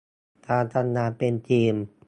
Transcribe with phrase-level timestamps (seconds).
[0.47, 1.75] การทำงานเป็นทีม